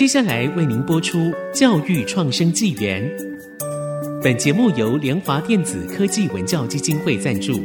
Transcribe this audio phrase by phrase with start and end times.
[0.00, 1.18] 接下来为您播出
[1.52, 3.06] 《教育创生纪元》。
[4.22, 7.60] 本节目由联华电子科技文教基金会赞助。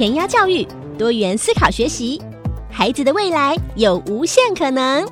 [0.00, 0.66] 填鸭教育，
[0.98, 2.18] 多元思考学习，
[2.70, 5.06] 孩子的未来有无限可能。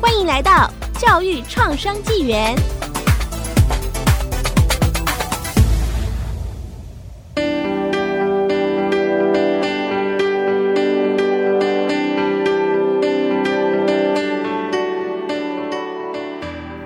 [0.00, 2.52] 欢迎来到教育创生纪元。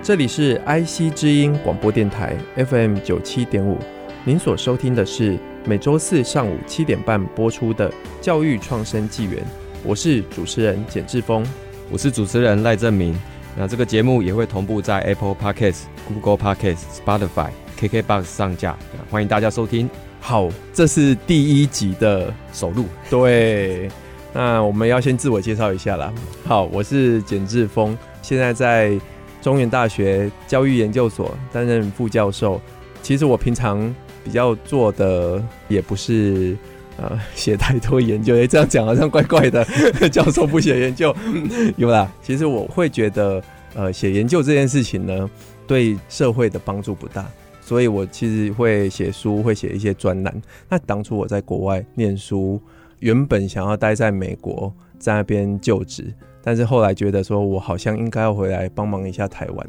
[0.03, 3.79] 这里是 IC 之音广播电台 FM 九七点五，
[4.23, 9.43] 您所收听的是每周四上午七点半播出的《教育创生纪元》，
[9.83, 11.45] 我是主持人简志峰，
[11.91, 13.19] 我是主持人赖正明。
[13.57, 17.51] 那这个节目也会同步在 Apple Podcast、Google Podcast、Spotify、
[17.81, 18.77] KKBox 上架，
[19.11, 19.91] 欢迎大家收听。
[20.21, 23.91] 好，这是第一集的首录，对。
[24.33, 26.13] 那我们要先自我介绍一下啦。
[26.45, 28.97] 好，我是简志峰，现在在。
[29.43, 32.61] 中原大学教育研究所担任副教授。
[33.01, 33.95] 其实我平常
[34.27, 36.57] 比较做的也不是
[36.97, 39.65] 呃 写太多研究，哎，这样讲好像怪怪的。
[40.11, 41.15] 教授不写研究，
[41.79, 42.13] 有啦。
[42.25, 43.41] 其实我会觉得，
[43.77, 45.31] 呃，写研究这件事情呢，
[45.65, 47.25] 对社会的帮助不大，
[47.61, 50.43] 所以我其实会写书，会写一些专栏。
[50.69, 52.61] 那当初我在国外念书，
[52.99, 56.13] 原本想要待在美国，在那边就职。
[56.43, 59.67] 但是后来觉得说，我好像应该要回来帮忙一下台湾，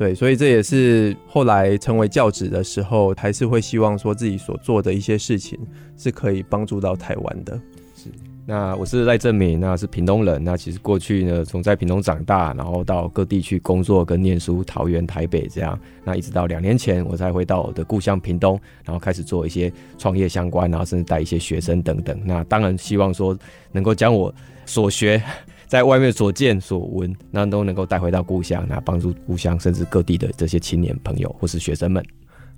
[0.00, 5.58] 对，所以这也是后来成为教职的时候，还是会希望说自己所做的一些事情
[5.98, 7.60] 是可以帮助到台湾的。
[7.94, 8.08] 是，
[8.46, 22.18] 那我是赖正明，那是屏东人，那其实过去呢，从在屏东长大，然后到各地去工作跟念书，桃园、台北这样，那一直到两年前我才回到我的故乡屏东，然后开始做一些创业相关，然后甚至带一些学生等等。
[22.24, 23.38] 那当然希望说
[23.70, 24.34] 能够将我
[24.64, 25.22] 所学。
[25.70, 32.04] 在外面所见所闻，那都能够带回到故乡，那帮助故乡甚至各地的这些青年朋友或是学生们。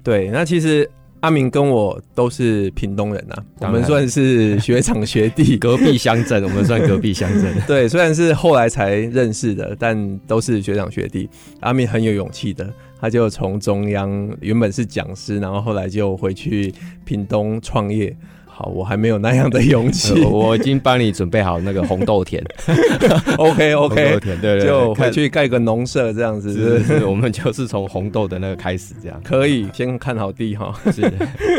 [0.03, 0.91] 对，那其实
[1.21, 7.55] 阿明跟我都是屏东人啊，我们算是学长学弟，隔壁乡镇，我们算隔壁乡镇。
[7.67, 11.29] 对，虽然是后来才认识的，但都是学长学弟。
[11.61, 16.73] 阿明很有勇气的，他就从中央原本是讲师，然后后来就回去
[17.05, 18.17] 屏东创业。
[18.63, 20.15] 好，我还没有那样的勇气。
[20.23, 22.41] 呃，我已经帮你准备好那个红豆田。
[23.37, 26.53] OK OK，红豆田，对对，对，就回去盖个农舍这样子。
[26.53, 30.73] 是，是，是，我们就是从红豆的那个开始，这样可以先看好地哈。
[30.93, 31.13] 是，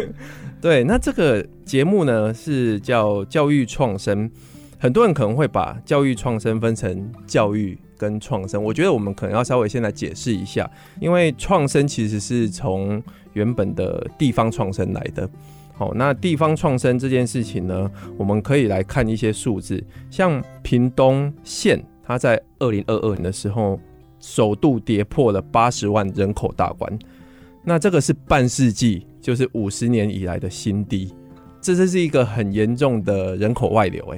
[0.61, 0.85] 对。
[0.85, 4.31] 那这个节目呢是叫教育创生，
[4.79, 8.63] 很多人可能会把教育创生分成教育跟创生。
[8.63, 10.71] 我觉得我们可能要稍微先来解释一下，
[11.01, 13.03] 因为创生其实是从
[13.33, 15.29] 原本的地方创生来的。
[15.75, 23.79] 好，那地方创生这件事情呢，我们可以来看一些数字，像屏东县，它在二零二二年的时候，
[24.19, 26.99] 首度跌破了八十万人口大关，
[27.63, 31.11] 那这个是半世纪，就是五十年以来的新低，
[31.59, 34.17] 这这是一个很严重的人口外流，哎，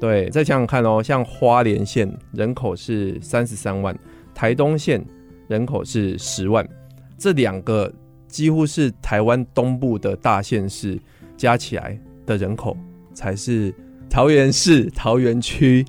[0.00, 3.94] 对，再想想看哦，像花莲县人口是三十三万，
[4.34, 5.04] 台东县
[5.46, 6.66] 人口是十万，
[7.18, 7.92] 这两个。
[8.36, 11.00] 几乎是台湾东部的大县市
[11.38, 12.76] 加起来的人口，
[13.14, 13.74] 才是
[14.10, 15.82] 桃园市桃园区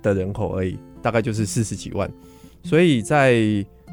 [0.00, 2.10] 的人口而已，大概就是四十几万。
[2.62, 3.44] 所以在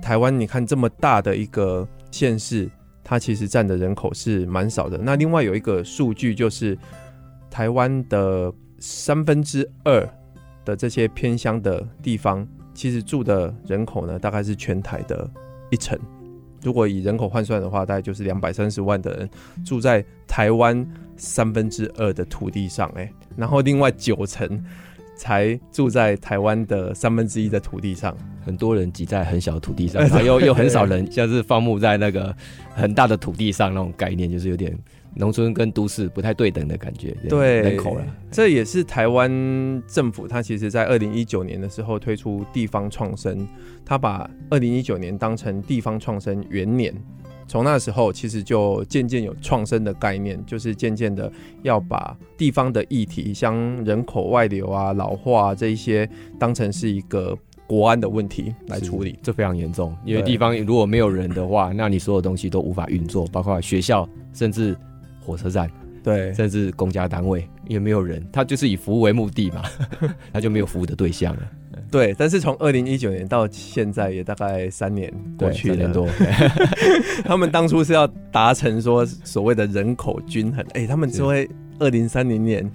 [0.02, 2.72] 台湾，你看这么大的一个县市，
[3.03, 4.97] 它其实占的人口是蛮少的。
[4.97, 6.78] 那另外有一个数据，就是
[7.50, 10.00] 台湾的三分之二
[10.63, 15.29] 的这些偏乡的地方，其实住的人口呢，大概是全台的
[15.72, 16.00] 一成。
[16.64, 19.30] 如果以人口换算的话，大概就是两百三十万的人
[19.66, 20.86] 住在台湾
[21.18, 24.64] 三分之二的土地上，哎，然后另外九成
[25.16, 28.16] 才住在台湾的三分之一的土地上，
[28.46, 32.35] 很多人挤在很小的土地上， 然后又又很少人像是放牧在那个
[32.74, 34.78] 很大的土地上那种概念，就是有点。
[35.13, 38.05] 农村跟都市不太对等的感觉，对人口了。
[38.31, 39.29] 这也是台湾
[39.85, 43.47] 政府，它其实在二零一九年的时候推出地方创生，
[43.85, 46.93] 它把二零一九年当成地方创生元年。
[47.46, 51.29] 从那时候，其实就渐渐有创生的概念，就是渐渐的
[51.63, 56.09] 要把地方的议题，像人口外流啊、老化啊这一些，
[56.40, 57.37] 当成是一个
[57.67, 59.19] 国安的问题来处理。
[59.22, 64.73] 这非常严重，因为地方如果没有人的话，那你所有东西都无法运作，包括学校，甚至。
[65.22, 65.70] 火车站，
[66.03, 69.64] 对，甚至公家单位，因因为没有人，他就是以服务为目的嘛，
[70.34, 71.41] 他就没有服务的对象了。
[71.90, 76.08] 对，但是从二零一九年到现在也大概三年过去了，三年多。
[77.23, 81.34] 他们当初是要达成说所谓的人口均衡，哎、欸，他们说
[81.79, 82.70] 二零三零年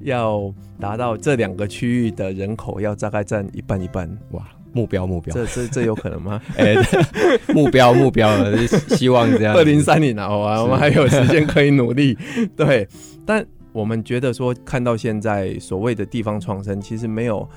[0.00, 4.10] 要达到这两个区域的人口要大概占一半一半。
[4.32, 6.40] 哇，目标目标，这这这有可能吗？
[6.56, 8.30] 哎、欸，目标目标，
[8.96, 9.54] 希望这样。
[9.54, 10.28] 二零三零啊，
[10.62, 12.16] 我们还有时间可以努力。
[12.56, 12.86] 对，
[13.24, 17.48] 但我们觉得说看到现在所谓的地方创生，其实没有。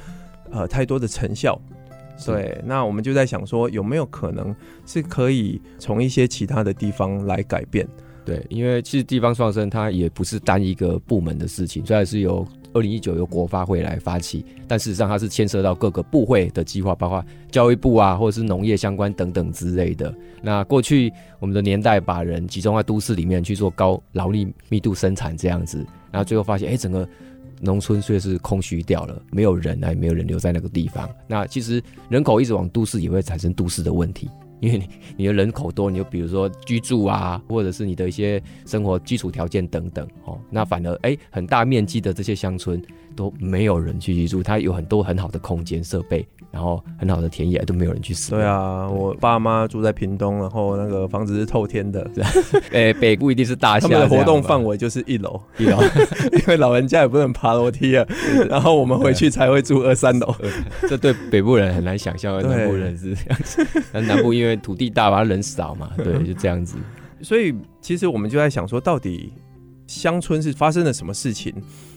[0.52, 1.60] 呃，太多的成效，
[2.24, 4.56] 对，那我们就在想说，有没有可能
[4.86, 7.88] 是可以从一些其他的地方来改变？
[8.24, 20.14] 对，因为其实地方创生它也不是单一个部门的事情，虽然是由二零一九由国发会来发起，但事实上它是牵涉到各个部会的计划，包括教育部啊，或者是农业相关等等之类的。
[20.42, 25.78] 那过去我们的年代把人集中在都市里面去做高劳力密度生产这样子，
[26.12, 27.08] 然后最后发现，哎，整个。
[27.66, 31.10] 农村却是空虚掉了，没有人，也没有人留在那个地方。
[31.26, 34.30] 那其实人口一直往都市，也会产生都市的问题，
[34.64, 34.88] 因为你
[35.18, 42.82] 你的人口多，你就比如说居住啊，或者是你的一些生活基础条件等等，哦，那反而哎，很大面积的这些乡村
[43.14, 46.26] 都没有人去居住，它有很多很好的空间设备。
[46.52, 48.40] 然后很好的田野都没有人去使用。
[48.40, 52.08] 对啊，对我爸妈住在屏东，然后那个房子是透天的。
[52.72, 53.88] 哎，北部一定是大厦。
[53.88, 55.82] 他们的活动范围就是一楼， 一楼，
[56.32, 58.06] 因为老人家也不能爬楼梯啊。
[58.48, 60.32] 然后我们回去才会住二三楼。
[60.88, 63.66] 这对北部人很难想象，南部人是这样子。
[63.92, 66.78] 那南部因为土地大嘛，人少嘛， 对，就这样子。
[67.22, 69.32] 所以其实我们就在想说，到底
[69.88, 71.54] 乡村是发生了什么事情，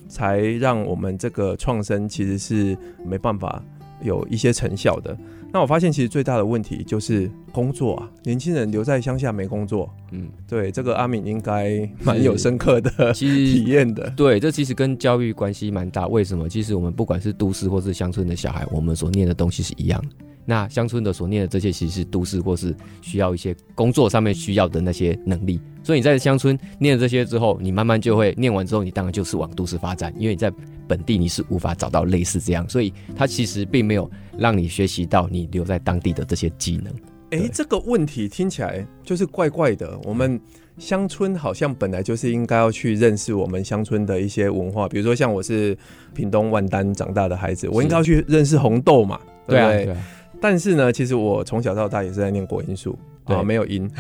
[0.08, 3.62] 才让我们这个创生其实是没办法。
[4.02, 5.16] 有一些成效的，
[5.50, 9.90] 那我发现其实最大的问题就是工作啊，年轻人留在乡下没工作。
[10.10, 14.12] 嗯，对，这个阿敏应该蛮有深刻的 体验的。
[14.14, 16.06] 对，这其实跟教育关系蛮大。
[16.08, 16.46] 为什么？
[16.46, 20.25] 其实我们不管是都市或是乡村的小孩，我们所念的东西是一样的。
[20.46, 25.60] 那乡村的所念的这些，其实是都市或是需要一些工作上面需要的那些能力。
[25.82, 30.50] 所以你在乡村念了这些之后，你慢慢就会念完之后，你当然就是往都市发展，因为你在
[30.88, 36.92] 本地你是无法找到类似这样，所以它其实并没有让你学习到你留在当地的这些技能。
[37.30, 39.98] 哎、欸，这个问题听起来就是怪怪的。
[40.04, 40.40] 我们
[40.78, 45.76] 乡村好像本来就是应该要去认识我们乡村的一些文化，比如说像我是
[46.14, 49.96] 屏东万丹长大的孩子，我应该要去认识红豆嘛，对不对？
[50.40, 53.90] 但是呢，其实我从小到大也是在念国音数啊，没有音，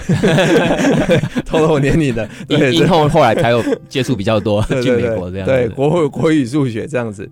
[1.44, 7.28] 偷偷念你的， 英后后来才有接触比较多， 去美国这样，对，国会国语数学这样子，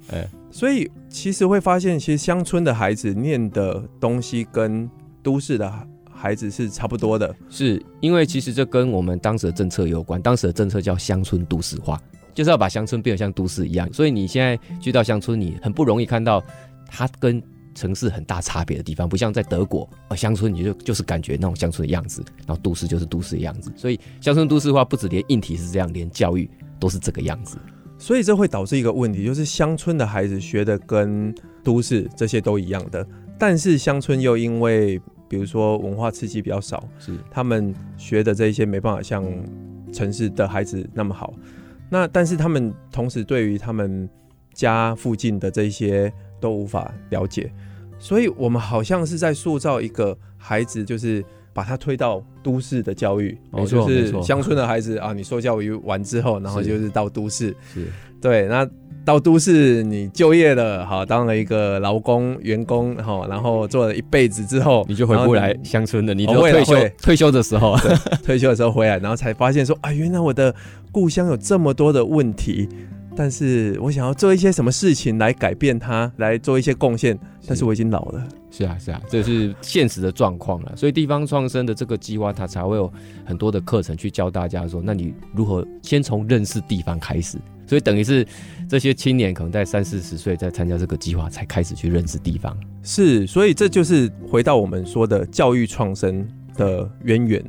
[0.50, 4.88] 所以其实会发现，其实乡村的孩子念的东西跟
[5.22, 5.72] 都市的
[6.12, 12.00] 孩子是差不多的，是因为其实这跟我们当时的政策有关，当时的政策叫乡村都市化，
[12.32, 16.42] 就是要把乡村变得像都市一样，所以你现在去到乡村，你很不容易看到
[16.88, 17.40] 它跟
[17.74, 23.72] 城市很大差别的地方，不像在德国，呃，乡村你就就是感觉那种乡村的样子，然后都市就是都市的样子。
[23.76, 26.48] 所以乡村都市化不止连硬体是这样，连教育
[26.78, 27.58] 都是这个样子。
[27.98, 33.06] 所以这会导致一个问题，就是乡村的孩子学的跟都市这些都一样的，
[33.38, 39.24] 但是乡村又因为比如说文化刺激比较少，是他们学的这一些没办法像
[39.92, 41.34] 城市的孩子那么好。
[41.90, 44.08] 那但是他们同时对于他们
[44.52, 46.12] 家附近的这些。
[46.44, 47.50] 都无法了解，
[47.98, 51.24] 所以我们好像是在塑造一个孩子，就是
[51.54, 57.86] 把他推到都市的教育，没错，就是乡村的孩子啊，你受教育完之后，然后就是到都市，是。
[58.20, 58.68] 对，那
[59.06, 67.74] 到都市你就业了，好，当了一个劳工员工，好，然后做了一辈子之后，你就回不来乡村了，你就退休退休的时候，
[68.22, 70.54] 退休的时候回来，然后才发现说啊，原来我的
[70.92, 72.68] 故乡有这么多的问题。
[73.16, 77.18] 但是我想要做一些什么事情来改变它，来做一些贡献。
[77.46, 78.26] 但是我已经老了。
[78.50, 80.72] 是啊，是啊，这是现实的状况了。
[80.74, 82.92] 所以地方创生的这个计划，它才会有
[83.24, 87.38] 很多的课程去教大家说，那你如何先从认识地方开始。
[87.66, 88.26] 所以等于是
[88.68, 92.56] 这些青年可能在三四十岁在参加这个计划，才开始去认识地方。
[92.82, 97.44] 是，所以这就是回到我们说的教育创生的渊源。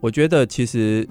[0.00, 1.08] 我觉得其实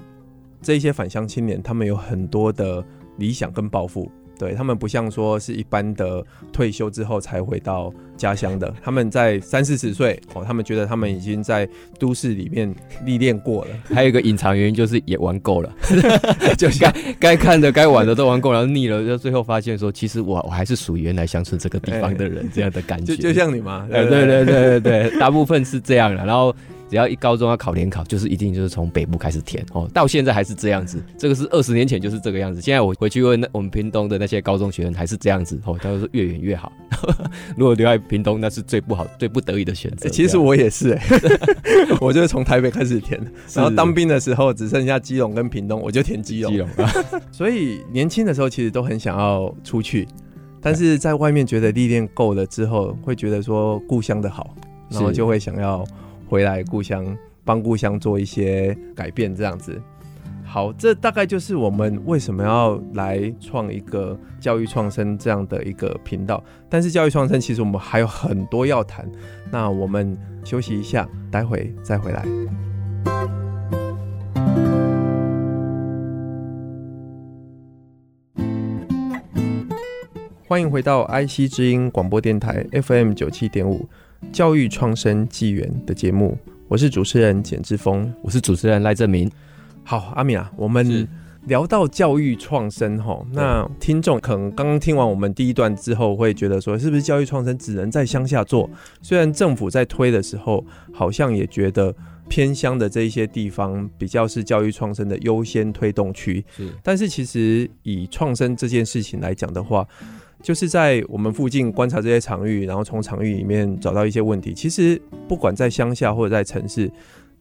[0.60, 2.84] 这些返乡青年，他们有很多的。
[3.18, 13.70] 理想跟抱负，对，他们不像说是一般的退休之后才回到家乡的，他们在三四十岁哦，他们觉得他们已经在都市里面历练过了。
[13.94, 15.72] 还有一个隐藏原因就是也玩够了，
[16.56, 23.14] 就该该看的、该玩的都玩够了，然后腻了，就最后发现说，其实我我还是属于原来乡村这个地方的人，这样的感觉。
[23.14, 26.24] 就就像你嘛，对对对对对对，大部分是这样的。
[26.24, 26.54] 然后。
[26.92, 31.02] 只要一高中要考联考，就是一定就是从北部开始填哦，到现在还是这样子。
[31.16, 32.60] 这个是二十年前就是这个样子。
[32.60, 36.70] 现在我回去问那我们屏东的那些高中学生，还是这样子哦，他说越远越好。
[37.56, 40.06] 如果留在屏东，那是最不好、最不得已的选择。
[40.10, 41.00] 其实我也是、欸，
[41.98, 43.18] 我就是从台北开始填，
[43.54, 46.52] 然后当兵的时候只剩下基隆跟屏东，我就填基隆。
[46.52, 46.92] 基隆啊、
[47.32, 50.06] 所以年轻的时候其实都很想要出去，
[50.60, 54.54] 但是在外面觉得历练够了之后，会觉得说故乡的好，
[54.90, 55.82] 然后就会想要
[56.32, 59.78] 回来故乡，帮故乡做一些改变，这样子。
[60.42, 66.42] 好，这大概就是我们为什么要来创一个教育创生这样的一个频道。
[66.70, 69.06] 但是教育创生其实我们还有很多要谈，
[69.50, 72.24] 那我们休息一下，待会再回来。
[80.48, 83.88] 欢迎回到 IC 之音广播电台 FM 九七点五
[84.30, 86.38] 教育创生纪元的节目，
[86.68, 89.30] 我是主持人简志峰，我是主持人赖正明。
[89.82, 91.08] 好，阿米啊，我们
[91.46, 98.70] 聊到教育创生哈，那听众可能刚刚听完我们第一段之后，会觉得说，是不是教育创生只能在乡下做？
[99.00, 101.94] 虽然政府在推的时候，好像也觉得
[102.28, 106.68] 偏乡的这一些地方比较是教育创生的优先推动区，是。
[106.82, 109.86] 但是其实以创生这件事情来讲的话，
[110.42, 114.52] 就是在我们附近观察这些场域，然后从场域里面找到一些问题。
[114.52, 116.90] 其实不管在乡下或者在城市。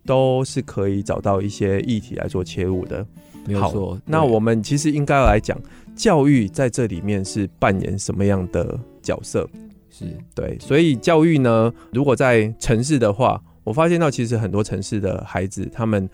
[0.04, 3.06] 都是可以找到一些议题来做切入的，
[3.46, 4.02] 没有错。
[4.04, 5.56] 那我们其实应该来讲，
[5.96, 9.48] 教育在这里面是扮演什么样的角色？
[9.92, 16.10] 是对，所以教育呢，如果在城市的话，我发现到其实很多城市的孩子，他们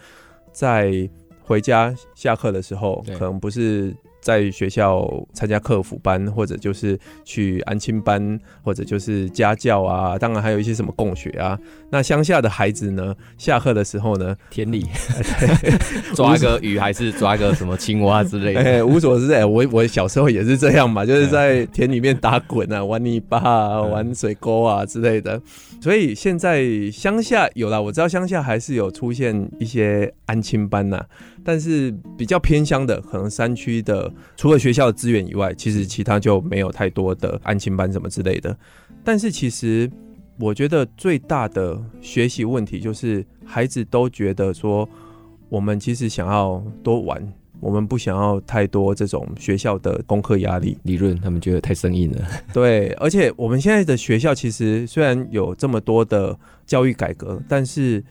[0.51, 1.09] 在
[1.41, 3.95] 回家下课的时候，可能不是。
[4.27, 10.19] 在学校参加客服班，或者就是去安亲班，或者就是家教啊。
[10.19, 11.57] 当然还有一些什么共学啊。
[11.89, 14.85] 那乡下的孩子呢，下课的时候呢，田里
[16.13, 19.31] 抓个鱼，还是抓个什么青蛙之类的，哎，无所事。
[19.31, 25.41] 哎，我我小时候也是这样嘛，就是在田里面打滚啊，玩泥巴啊，玩水沟啊之类的。
[25.79, 31.05] 所以现在乡下有了，我知道乡下还是有出现一些安亲班呐、啊。
[31.47, 38.53] 但是比较偏乡的，可能山区的，除了学校的资源以外，其实其他就没有太多的安亲班什么之类的。
[39.01, 39.89] 但是其实
[40.37, 44.87] 我觉得最大的学习问题就是，孩子都觉得说，
[45.47, 47.25] 我们其实想要多玩，
[47.61, 52.27] 我们不想要太多这种学校的功课压力、理论，他们觉得太生硬了。
[52.53, 58.03] 对，而且我们现在的学校其实虽然有这么多的教育改革，但是。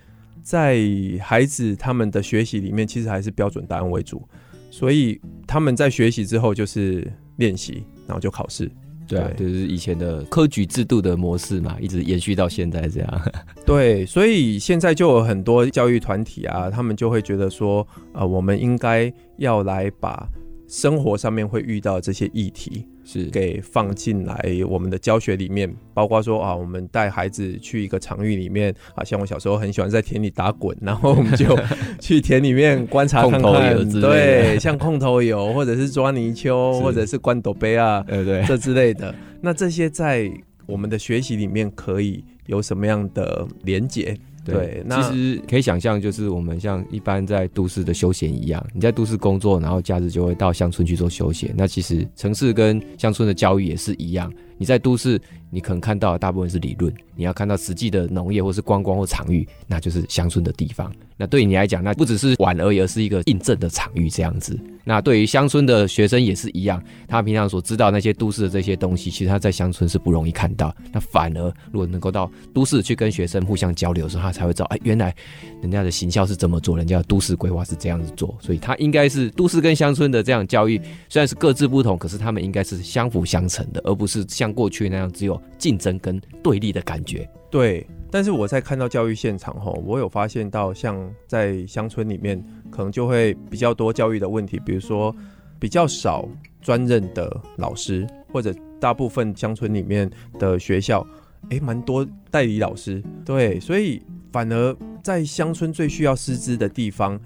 [0.47, 0.81] 在
[1.21, 4.23] 孩子他们的学习里面，其实还是标准答案为主，
[4.71, 7.05] 所以他们在学习之后就是
[7.39, 8.71] 练习，然后就考试。
[9.09, 13.23] 对啊，就是以前的科举制度的模式嘛，一直延续到现在这样。
[13.67, 20.29] 对，所以现在就有很多教育团体啊，他们就会觉得说，呃，我们应该要来把
[20.67, 22.87] 生活上面会遇到这些议题。
[23.09, 31.57] 是给放进来我们的教学里面，包括说啊，我们带孩子去一个场域里面啊，像我小时候很喜欢在田里打滚，然后我们就
[32.01, 39.15] 去田里面观察看看， 对，像空头油或者是抓泥鳅，或者是关斗杯啊，对对，这之类的。
[39.41, 40.29] 那这些在
[40.67, 44.19] 我们的学习里面可以有什么样的连结？
[44.55, 51.53] 对，那其实可以想象，就是我们像一般在都市的休闲一样，你在都市工作，然后假日就会到乡村去做休闲。
[51.57, 55.21] 那其实城市跟乡村的教育也是一样，你在都市。
[55.49, 60.93] 你可能看到的大部分是理论，你要看到实际的农业或是观光或场域，那就是乡村的地方。
[61.17, 64.59] 那对你来讲，那不只是玩而已，而是一个印证的场域这样子。
[64.85, 70.75] 那对于乡村的学生也是一样，他平常所知道那些都市的这些东西，其实他在乡村是不容易看到。
[70.93, 75.15] 那反而如果能够到都市去跟学生互相交流的时候，他才会知道，哎，原来
[75.63, 78.37] 人家的行销是这么做，人家的都市规划是这样子做。
[78.41, 85.41] 所以他应该是都市跟乡村的这样教育，虽然是各自不同，可是他们应该是相辅相成的，而不是像像过去那样只有。
[85.59, 87.85] 竞争跟对立的感觉，对。
[88.09, 95.13] 但是我在看到教育现场后，我有发现到，像在乡村里面，可能就会比较多教育的问题，比如说
[95.59, 96.29] 比较少
[96.63, 101.05] 专任的老师，或者大部分乡村里面的学校，
[101.51, 103.03] 诶，蛮多代理老师。
[103.25, 104.01] 对，所以
[104.31, 107.19] 反而在乡村最需要师资的地方，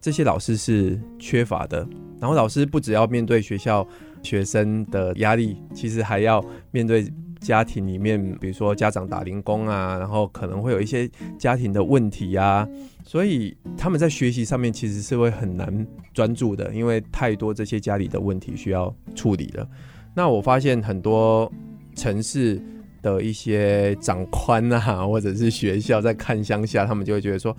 [0.00, 1.86] 这些老师是缺乏的。
[2.18, 3.86] 然后老师不只要面对学校
[4.24, 7.06] 学生的压力，其实还要面对。
[7.40, 11.06] 家庭里面，比如说家长打零工啊，然后可能会有一些
[11.38, 12.66] 家庭的问题啊，
[13.04, 19.68] 所以他们在学习上面其实是会很难专注的，因为太多这些家里的问题需要处理了。
[20.14, 21.52] 那我发现很多
[21.94, 22.58] 城市
[23.02, 27.54] 的一些长官啊，或者是学校在看乡下，他们就会觉得说。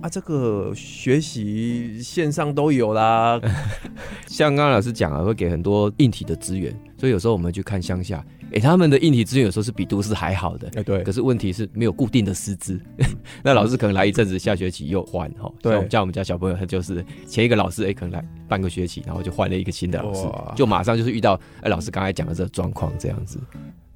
[0.00, 3.40] 啊，这个学习线上都有啦，
[4.28, 11.02] 像刚刚老师讲了，会给很多硬体的资源，所以有时候我们去看乡下，哎、欸，他们的硬体资源有时候是比都市还好的，哎，对。
[11.02, 12.80] 可是问题是没有固定的师资，
[13.42, 15.52] 那老师可能来一阵子，下学期又换哈。
[15.60, 23.40] 对，像我们家小朋友，他就是前一个老师，哎、欸，可能来半个学期，然后就换了一个新的老师，就马上就是遇到哎、欸，老师刚才讲的这个状况这样子。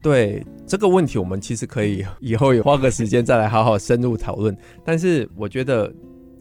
[0.02, 4.54] 对这个问题，我们其实可以以后也花个时间再来好好深入讨论。
[4.84, 5.90] 但是我觉得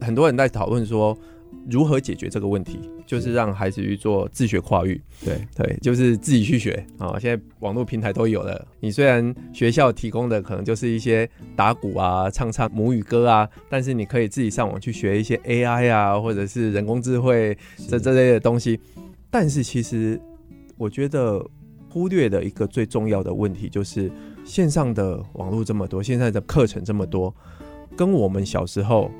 [0.00, 1.16] 很多人在讨论说
[1.70, 5.00] 如何解决这个问题，就是让孩子去做自学跨域。
[5.24, 7.16] 对对，就是自己去学啊。
[7.20, 17.56] 现在网络平台都有了，你虽然学校提供的可能就是一些打鼓啊、唱唱母语歌啊，但是你可以自己上网去学一些 AI 啊，或者是人工智慧
[17.88, 18.80] 这这类的东西。
[19.30, 20.20] 但是其实
[20.76, 21.40] 我觉得。
[21.92, 24.10] 忽略的一个最重要的问题就是，
[24.46, 27.34] 线上的网络这么多，现在的课程这么多，
[27.94, 29.10] 跟我们小时候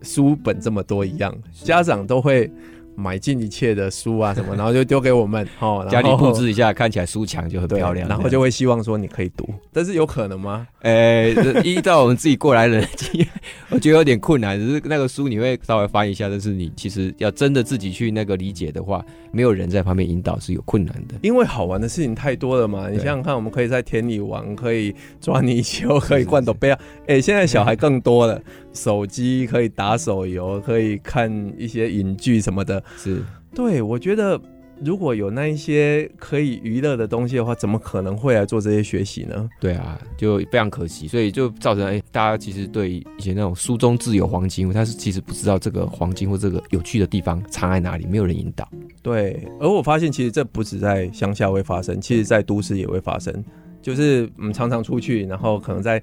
[0.00, 2.50] 书本这么多一样，家长都会。
[2.94, 10.66] 买进一切的书啊什么， 然后就丢给我们哦，家里布置一下，看起来书墙就很漂亮，然后就会希望说你可以读，但是有可能吗？
[10.80, 13.28] 哎、欸，依照我们自己过来人的经验，
[13.70, 14.58] 我觉得有点困难。
[14.58, 21.14] 只是那个书你会稍微翻一下，但是你其实要真的自己去那个理解的话，没有人在旁边引导是有困难的。
[21.22, 26.78] 因为好玩的事情太多了嘛，你想想看，我们可以在田里玩，可以抓泥鳅， 可以灌斗杯啊。
[27.02, 28.40] 哎、欸，现在小孩更多了。
[28.72, 32.82] 手机可以打手游，可以看一些影剧什么的。
[32.96, 33.22] 是，
[33.54, 34.40] 对，我觉得
[34.84, 39.48] 如果有那一些可以娱乐的东西的话，怎么可能会来做这些学习呢？
[39.60, 48.68] 对啊，就非常可惜，所以就造成哎、欸，大家其实对以前那种书中自有黄金，他是其实不知道这个黄金或这个有趣的地方藏在哪里，没有人引导。
[49.02, 53.44] 对，而我发现其实这不止在乡下会发生，其实在都市也会发生。
[53.82, 56.02] 就是我们常常出去，然后可能在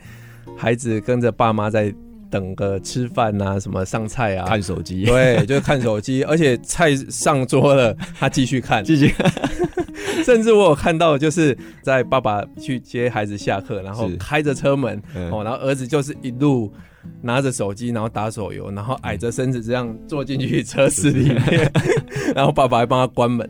[0.55, 1.93] 孩子跟着爸妈在。
[2.29, 9.09] 等个吃饭啊，什么上菜啊，看手机，对，就是看手机，而且菜上桌了，他继续看， 继续。
[9.09, 9.31] 看。
[10.24, 15.01] 甚至我有看到，就是在爸爸去接孩子下课，然后开着车门，
[15.32, 16.71] 哦，然后儿子就是一路
[17.21, 21.71] 拿着手机，然后打手游，然后矮着身子这样坐进去车室里面，
[22.36, 23.49] 然后爸爸还帮他关门。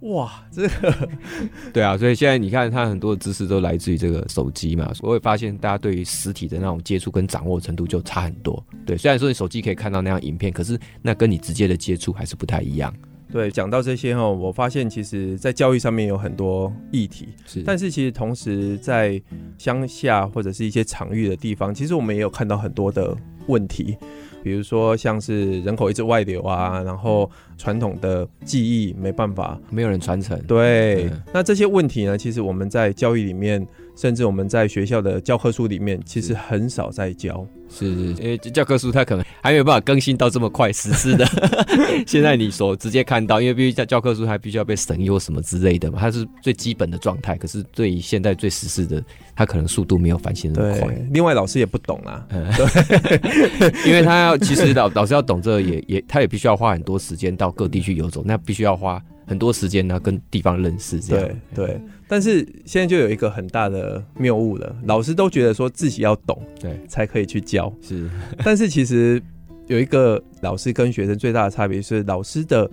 [0.00, 1.08] 哇，这个
[1.74, 4.90] 对啊，所以现在你看，他很多的知识都来自于这个手机嘛。
[5.02, 8.64] 我会发现，大家对于实体的那种接触跟掌握程度就差很多。
[8.86, 12.94] 对，虽然说你手机可以看到那样影片，可是那跟你直接的接触还是不太一样。
[13.30, 19.22] 对，讲到这些哈，我发现其实在教育上面有很多议题，是，但是其实同时在
[19.58, 23.14] 乡下或者是一些场域的地方，其实我们也有看到很多的
[23.46, 23.96] 问题。
[24.42, 27.30] 比如说，像是人口一直外流啊，然后
[27.60, 30.40] 传统的技艺没办法，没有人传承。
[30.48, 37.46] 对，嗯，那这些问题呢，其实我们在教育里面，甚至我们在学校的教科书里面，其实很少在教。
[37.68, 41.24] 是，是，因为教科书它可能还没有办法更新到这么快实施的。
[42.04, 47.36] 现在你所直接看到，因为必须教教科书还必须要被审优什么之类的嘛，它是最基本的状态。
[47.36, 49.00] 可是对于现在最实施的，
[49.36, 50.92] 它可能速度没有翻新那么快。
[51.12, 59.02] 另外，老师也不懂啊，嗯、对， 因为他要其实老老师要懂这个，也也他也必须要花很多时间到各地去游走，那必须要花。
[59.26, 61.28] 很多时间呢，跟地方认识这样。
[61.54, 67.72] 对对，但是现在就有一个很大的谬误了，老师都觉得说自己要懂，对，才可以去教。
[67.80, 68.10] 是，
[68.44, 69.22] 但是其实
[69.68, 72.68] 有一个老师跟学生最大的差别是，老师的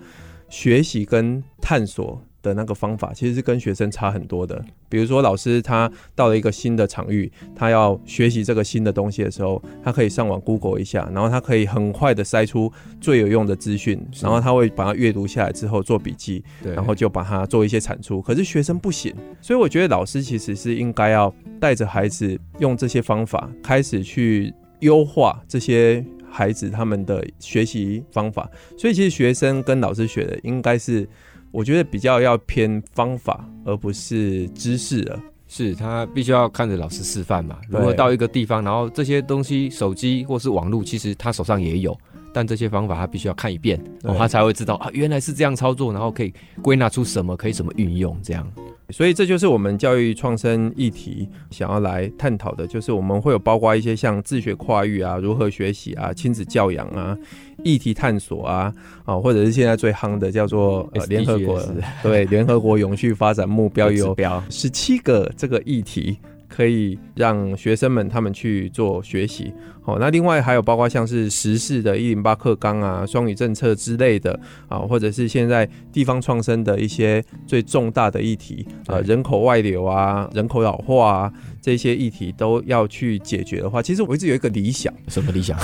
[0.48, 2.20] 学习跟探索。
[2.48, 4.64] 的那个方法其实是跟学生差很多的。
[4.88, 18.22] 比如说，老师他到了一个新的场域，他要学习这个新的东西的时候，他可以上网 Google 一下，然后他可以很快的筛出最有用的资讯，然后他会把它阅读下来之后做笔记，然后就把它做一些产出。
[18.22, 28.50] 可是学生不行，所以我觉得老师其实是应该要带着孩子用这些方法开始去优化这些孩子他们的学习方法。
[28.78, 31.06] 所以其实学生跟老师学的应该是。
[31.50, 35.20] 我觉得比较要偏方法，而不是知识了。
[35.50, 37.58] 是他必须要看着老师示范嘛。
[37.70, 41.98] 如何到一个地方，然后这些东西，手机或是网络，其实他手上也有，
[42.34, 48.46] 但这些方法他必须要看一遍，哦，他才会知道啊，原来是这样操作，然后可以归纳出什么可以怎么运用这样。
[48.90, 57.16] 所以这就是我们教育创生议题想要来探讨的，就是我们会有包括一些像自学跨域啊、如何学习啊、亲子教养啊、
[57.62, 58.72] 议题探索啊，
[59.04, 61.62] 啊，或者是现在最夯的叫做呃联合国
[62.02, 64.16] 对联合国永续发展目标 有
[64.48, 66.16] 十七个这个议题，
[66.48, 69.52] 可以让学生们他们去做学习。
[69.82, 81.32] 好，那另外还有包括像是时事的一零八课纲啊、双语政策之类的啊，或者是现在地方创生的一些最重大的议题啊，人口外流啊、人口老化啊
[81.62, 85.58] 这些议题都要去解决的话，其实我一直有一个理想，什么理想？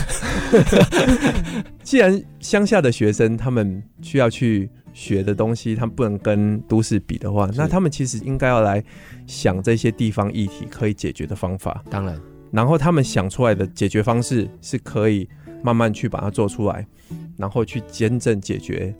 [1.83, 8.83] 既然乡下的学生他们需要去学的东西，他们不能跟都市比的话，那他们其实应该要来
[9.27, 11.85] 想这些地方议题可以解决的方法。
[11.91, 12.19] 当然，
[12.51, 15.29] 然后他们想出来的解决方式是可以
[15.63, 16.87] 慢慢去把它做出来，
[17.37, 18.95] 然后去真正解决。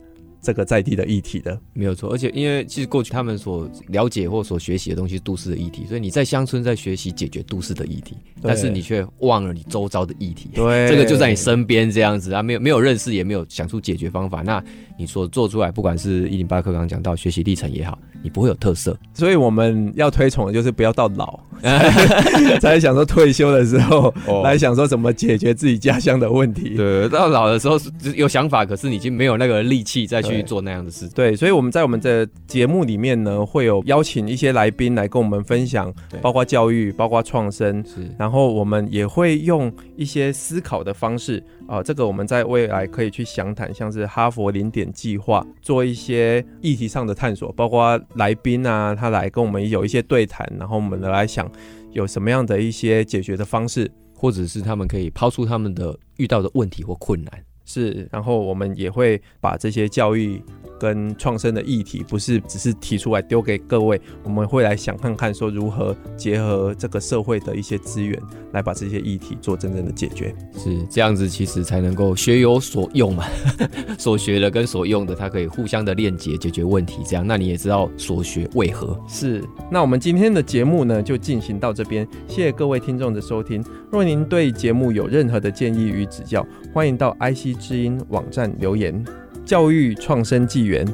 [0.45, 10.51] 这个在地的议题的没有错，而且因为其实过去他们所了解或所学习的东西是都市的议题，所以你在乡村在学习解决都市的议题，但是你却忘了你周遭的议题。
[10.53, 14.43] 对，这个就在你身边这样子啊，没有没有认识，也没有想出解决方法。
[14.43, 14.63] 那
[14.99, 18.97] 你所做出来，不管是一零八课刚刚讲到学习历程也好，你不会有特色。
[19.13, 21.39] 所以我们要推崇的就是不要到老
[22.59, 26.75] 才想说退休的时候、哦、来想说怎么解决自己家乡的问题。
[26.75, 27.77] 对，到老的时候
[28.15, 30.45] 有想法，可是你已经没有那个力气再去。
[30.45, 51.49] 做那样的事，对，所以我们在我们的节目里面呢，会有邀请一些来宾来跟我们分享，包括教育，包括创生，是，然后我们也会用一些思考的方式啊、呃，这个我们在未来可以去详谈，像是哈佛零点计划，做一些议题上的探索，包括来宾啊，他来跟我们有一些对谈，然后我们来想
[51.91, 57.43] 有什么样的一些解决的方式，或者是他们可以抛出他们的遇到的问题或困难。
[57.65, 60.41] 是，然后我们也会把这些教育
[60.79, 70.35] 跟创生的议题，不是只是提出来丢给各位，我们会来想看看说如何结合这个社会的一些资源，来把这些议题做真正的解决。
[70.57, 73.25] 是这样子，其实才能够学有所用嘛，
[73.97, 77.01] 所学的跟所用的，它可以互相的链接，解决问题。
[77.05, 78.99] 这样，那你也知道所学为何。
[79.07, 83.63] 是，那我们今天的节目呢，就进行到这边，谢谢各位听众的收听。
[83.95, 87.57] 若您对节目有任何的建议与指教，欢迎到 IC。
[87.57, 89.01] 知音网站留言，
[89.45, 90.85] 教育创生纪元，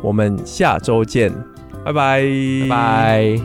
[0.00, 1.30] 我们下周见，
[1.84, 2.22] 拜拜
[2.62, 3.40] 拜拜。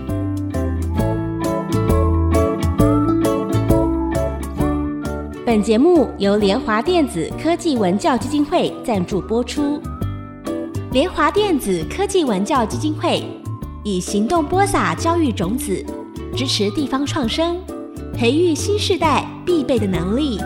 [5.46, 9.82] 本节目由联华电子科技文教基金会赞助播出。
[10.94, 13.22] 联华电子科技文教基金会
[13.84, 15.86] 以行动播撒教育种子，
[16.34, 17.58] 支持地方创生，
[18.22, 20.38] 培育新时代必备的能力。